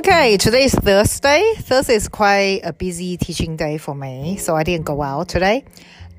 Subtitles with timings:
[0.00, 1.52] Okay, today is Thursday.
[1.58, 5.62] Thursday is quite a busy teaching day for me, so I didn't go out today.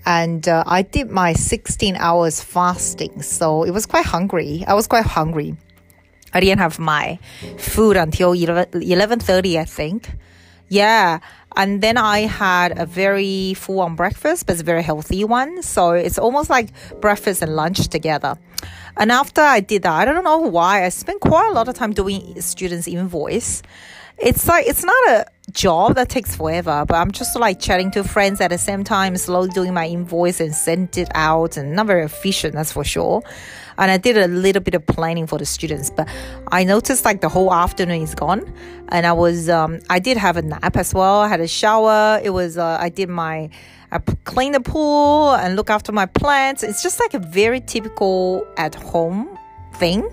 [0.06, 4.64] And uh, I did my 16 hours fasting, so it was quite hungry.
[4.68, 5.58] I was quite hungry.
[6.32, 7.18] I didn't have my
[7.58, 10.12] food until 11, 11.30, I think.
[10.70, 11.18] Yeah.
[11.56, 15.62] And then I had a very full on breakfast, but it's a very healthy one.
[15.62, 16.70] So it's almost like
[17.02, 18.38] breakfast and lunch together.
[18.98, 21.76] And after I did that, I don't know why, I spent quite a lot of
[21.76, 23.64] time doing students' invoice.
[24.18, 28.04] It's like, it's not a job that takes forever, but I'm just like chatting to
[28.04, 31.88] friends at the same time, slowly doing my invoice and send it out and not
[31.88, 33.24] very efficient, that's for sure.
[33.78, 36.08] And I did a little bit of planning for the students, but
[36.52, 38.54] I noticed like the whole afternoon is gone.
[38.90, 41.22] And I was, um, I did have a nap as well.
[41.22, 42.20] I had a shower.
[42.24, 43.50] It was, uh, I did my,
[43.92, 46.64] I clean the pool and look after my plants.
[46.64, 49.38] It's just like a very typical at home
[49.76, 50.08] thing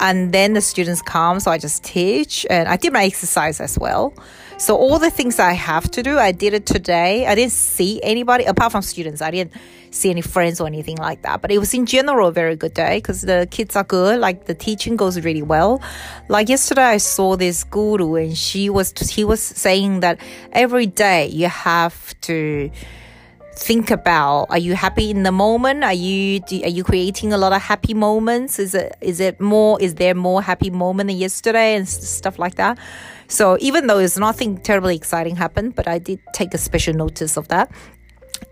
[0.00, 2.46] and then the students come so i just teach.
[2.50, 4.12] And i did my exercise as well.
[4.58, 7.26] So all the things i have to do i did it today.
[7.26, 9.22] I didn't see anybody apart from students.
[9.22, 9.52] I didn't
[9.90, 11.40] see any friends or anything like that.
[11.40, 14.20] But it was in general a very good day because the kids are good.
[14.20, 15.82] Like the teaching goes really well.
[16.28, 20.20] Like yesterday i saw this guru and she was he was saying that
[20.52, 22.70] every day you have to
[23.58, 25.82] think about are you happy in the moment?
[25.82, 28.58] Are you are you creating a lot of happy moments?
[28.58, 32.54] Is it is it more is there more happy moment than yesterday and stuff like
[32.54, 32.78] that?
[33.26, 37.36] So even though it's nothing terribly exciting happened but i did take a special notice
[37.36, 37.70] of that.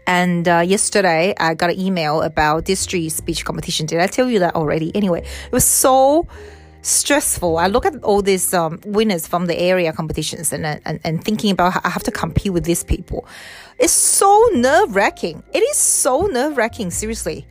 [0.08, 3.86] And uh, yesterday i got an email about district speech competition.
[3.86, 4.94] Did i tell you that already?
[4.94, 6.26] Anyway it was so
[6.86, 7.58] stressful.
[7.58, 11.50] I look at all these um, winners from the area competitions and, and, and thinking
[11.50, 13.26] about how I have to compete with these people.
[13.78, 15.42] It's so nerve wracking.
[15.52, 17.46] It is so nerve wracking, seriously.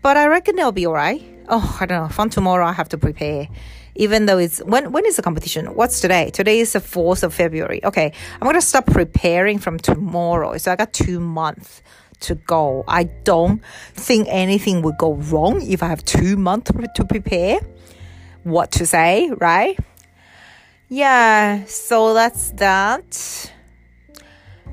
[0.00, 1.22] But I reckon they'll be all right.
[1.48, 2.08] Oh, I don't know.
[2.08, 3.48] From tomorrow, I have to prepare.
[3.94, 5.66] Even though it's when when is the competition?
[5.74, 6.30] What's today?
[6.30, 7.84] Today is the fourth of February.
[7.84, 10.56] Okay, I'm gonna start preparing from tomorrow.
[10.56, 11.82] So I got two months
[12.20, 12.84] to go.
[12.88, 13.62] I don't
[13.92, 17.60] think anything would go wrong if I have two months to prepare
[18.44, 19.78] what to say, right?
[20.88, 23.52] Yeah, so that's that.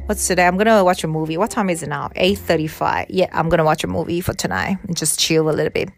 [0.06, 0.48] What's today?
[0.48, 1.38] I'm gonna watch a movie.
[1.38, 2.10] What time is it now?
[2.16, 3.06] 8:35.
[3.10, 5.90] Yeah, I'm gonna watch a movie for tonight and just chill a little bit.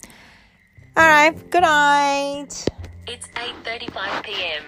[0.98, 2.68] Alright, good night.
[3.08, 4.64] It's 8:35 p.m.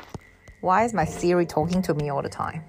[0.61, 2.63] Why is my Siri talking to me all the time?